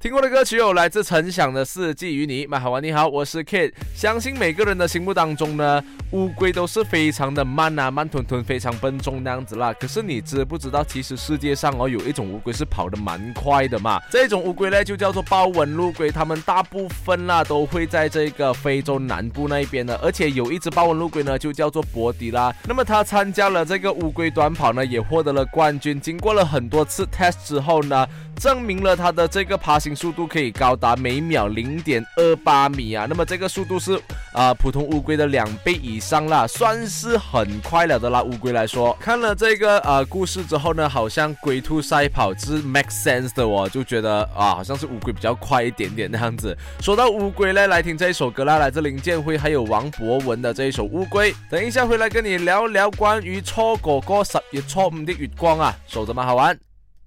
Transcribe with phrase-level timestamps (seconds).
[0.00, 2.46] 听过的歌曲有来自陈响的《四季与你》。
[2.48, 3.70] 麦好玩，你好，我是 Kid。
[3.94, 9.72] 相信每个人的心目当中呢，乌龟都是非常的慢啊，慢吞吞，非常笨重那样子啦。
[9.74, 14.00] 可是你知不知道，其实世界上哦有一种乌龟是跑得蛮快的嘛？
[14.10, 19.96] 这种乌龟呢就叫做豹纹陆龟，它们大部分啦都会在这个非洲南部那一边的。
[20.02, 26.00] 而且有一只豹纹陆龟呢就叫做博迪拉，那么它参加了这个乌龟短跑呢，也获得了冠军。
[26.00, 28.06] 经过了很多次 test 之后呢。
[28.40, 34.00] 证明了它的这个爬行速度可以高达每秒零点二八米啊，那么这个速度是
[34.32, 38.22] 啊普通乌龟的两倍以上啦，算是很快了的啦。
[38.22, 46.56] 乌龟来说，看了这个呃故事之后呢，好像龟兔赛跑是 make sense 的，我就觉得啊，好像是乌龟比较快一点点那样子。
[46.80, 51.32] 说到乌龟呢，来听这一首歌啦，来自林建辉还有王博文的这一首《乌龟》。
[51.50, 56.69] 等一下回来跟你聊聊关于初哥哥十月初五的月光啊，守着蛮好玩。